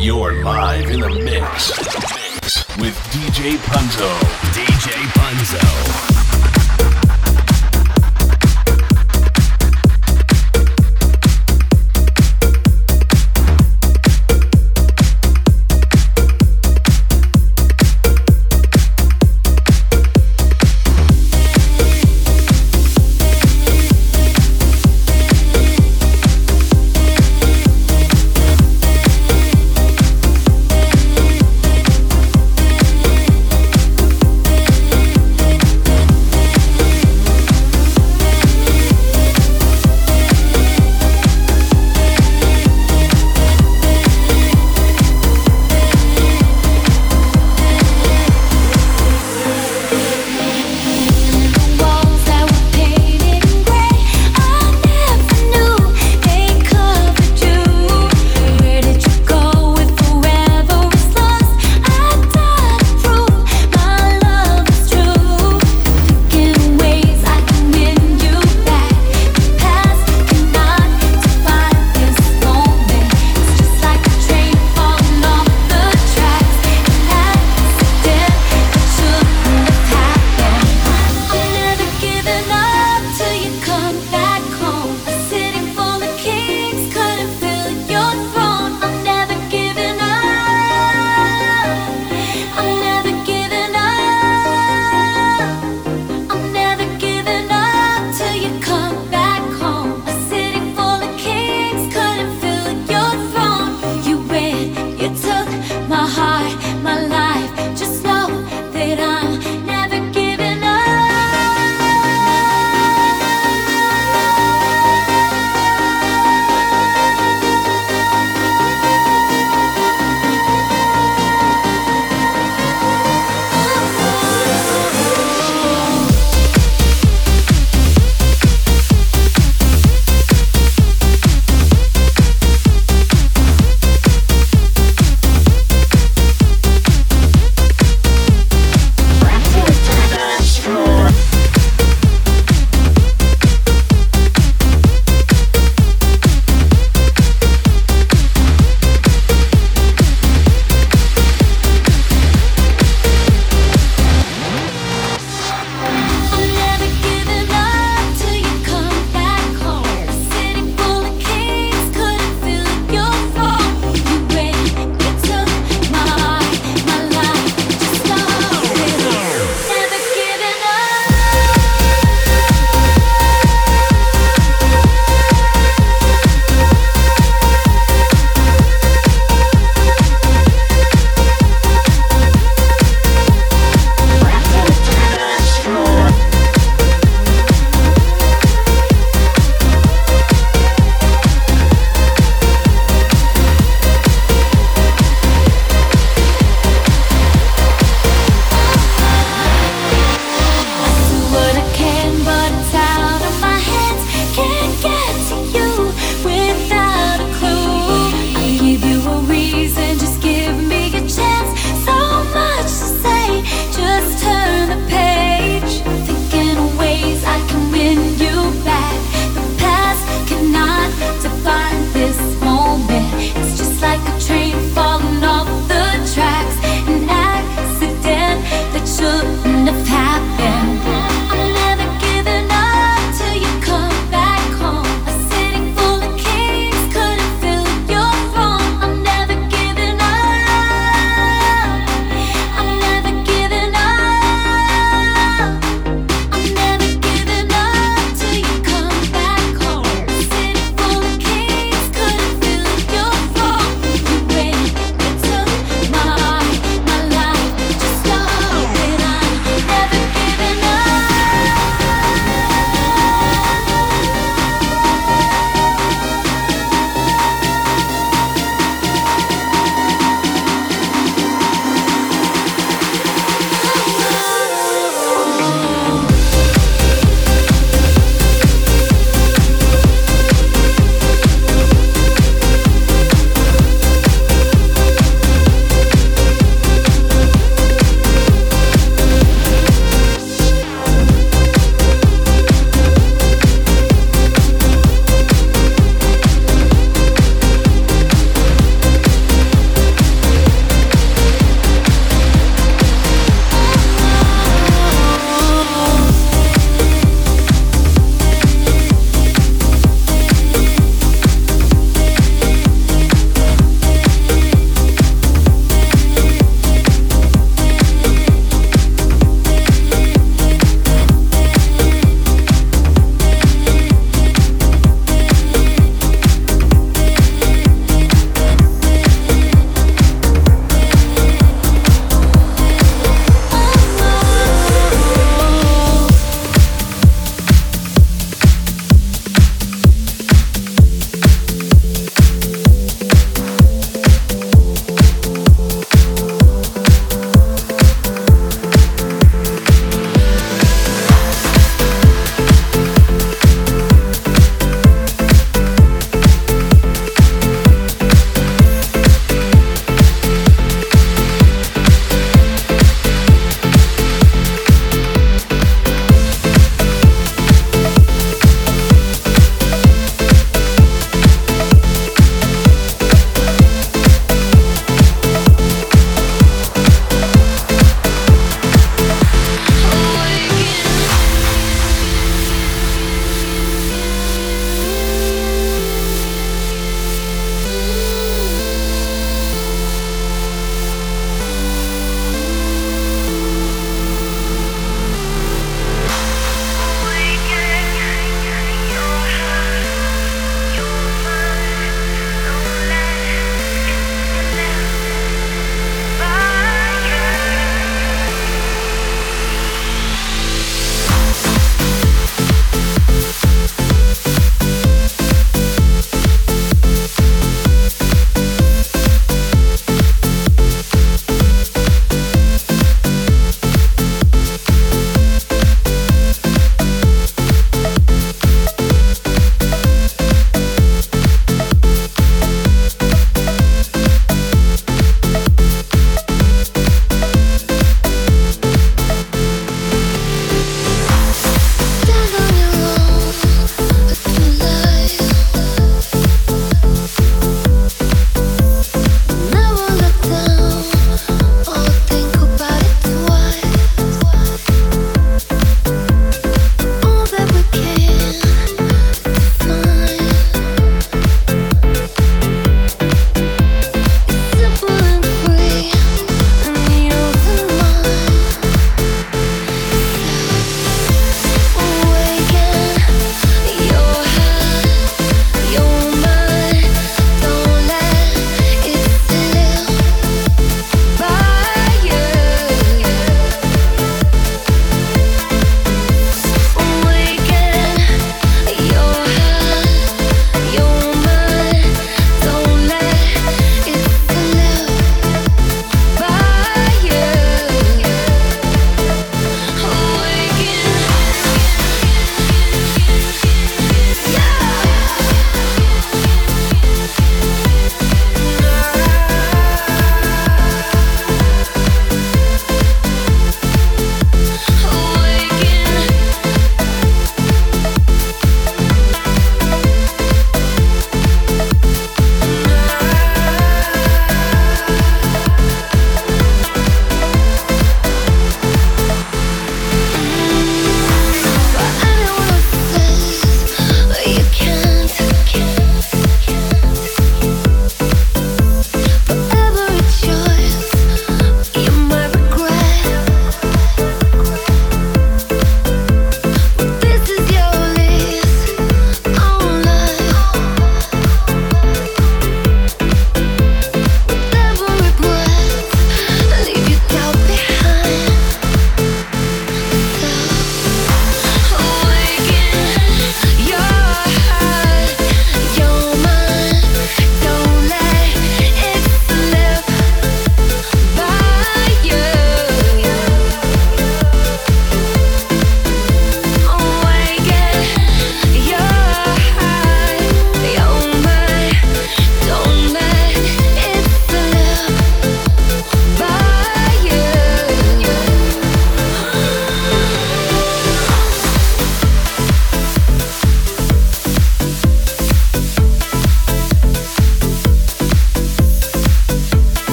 You're 0.00 0.42
live 0.42 0.90
in 0.90 1.00
the 1.00 1.10
mix, 1.10 1.78
mix 1.78 2.66
with 2.78 2.96
DJ 3.12 3.58
Punzo. 3.58 4.08
DJ 4.54 4.94
Punzo. 5.12 6.29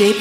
DJ 0.00 0.16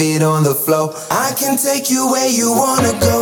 feet 0.00 0.22
on 0.22 0.42
the 0.42 0.54
floor. 0.54 0.94
I 1.10 1.34
can 1.36 1.58
take 1.58 1.90
you 1.90 2.08
where 2.10 2.30
you 2.30 2.50
wanna 2.52 2.98
go. 3.00 3.19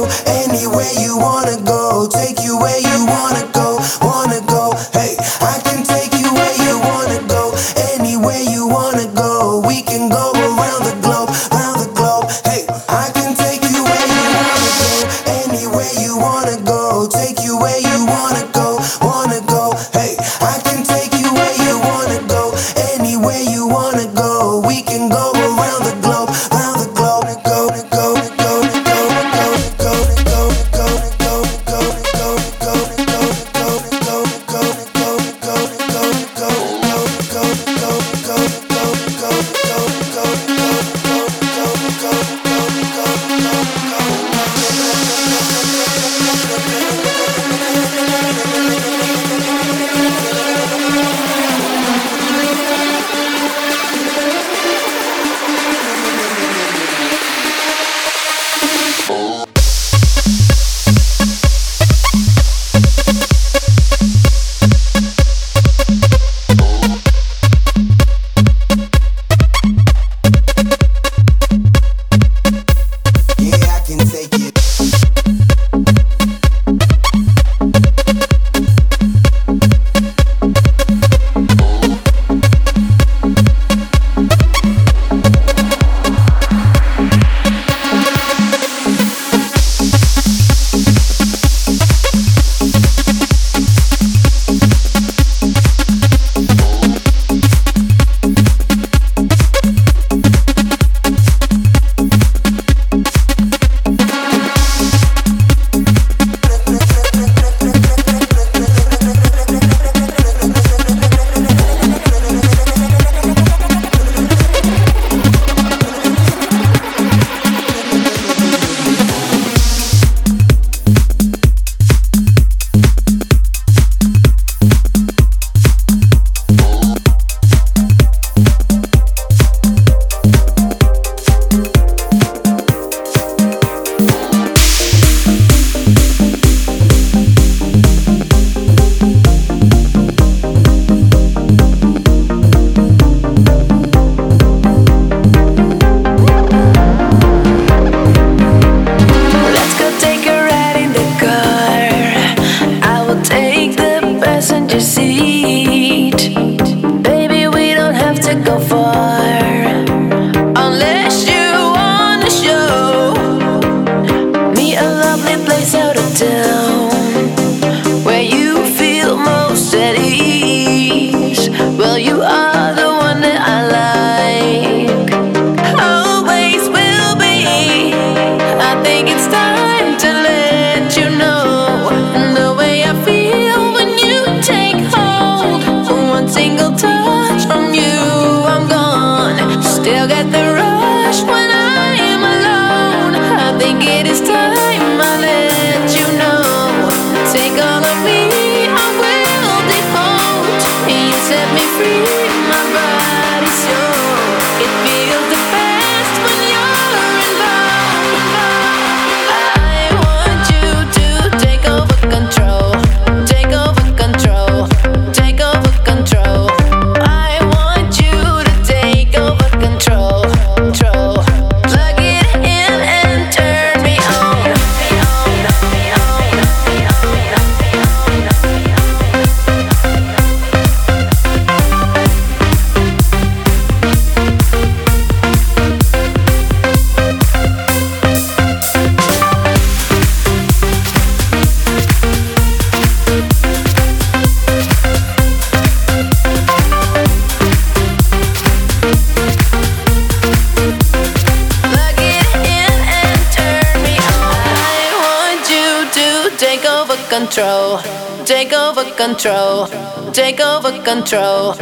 Control. 257.09 257.79
Take 258.25 258.53
over 258.53 258.85
control. 258.97 259.67
Take 260.13 260.41
over 260.41 260.71
control. 260.83 261.55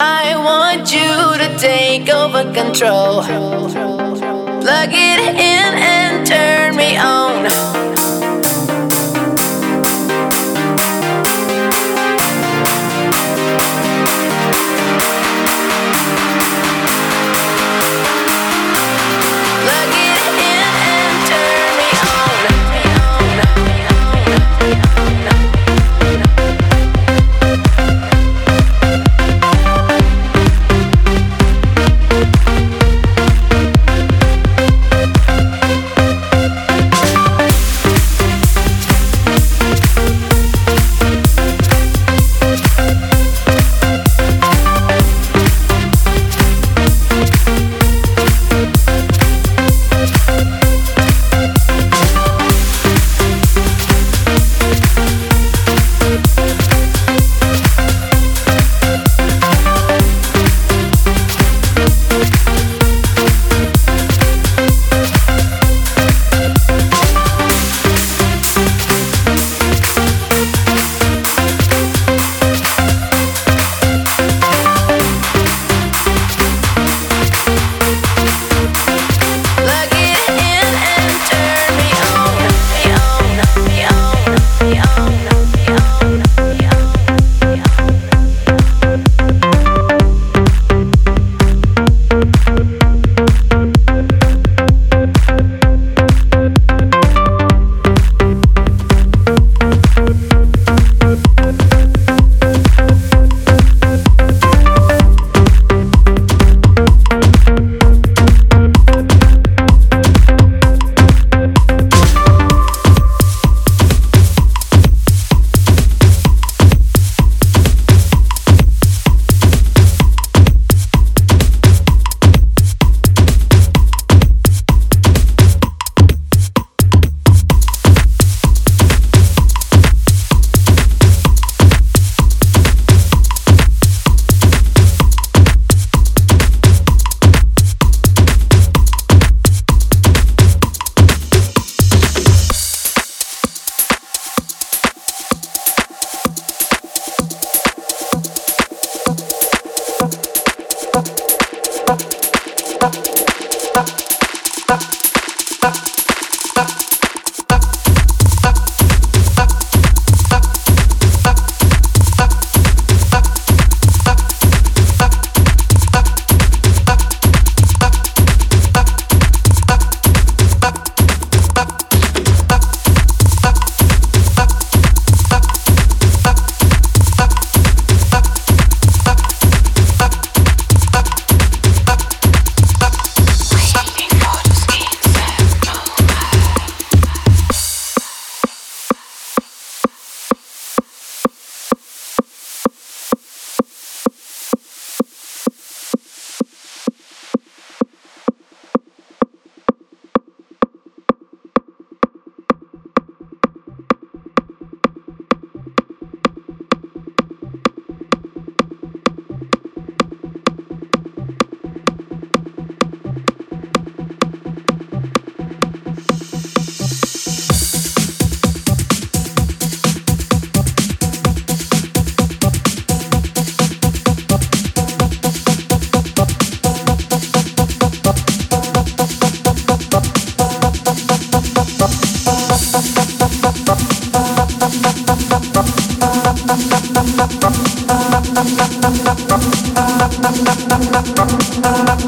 I 0.00 0.34
want 0.36 0.92
you 0.92 1.12
to 1.42 1.58
take 1.58 2.08
over 2.08 2.42
control. 2.52 3.22
Plug 4.62 4.90
it 4.90 5.20
in 5.20 5.74
and 5.94 6.26
turn 6.26 6.76
me 6.76 6.96
on. 6.96 8.01